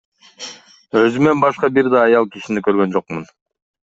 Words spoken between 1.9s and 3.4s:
да аял кишини көргөн жокмун.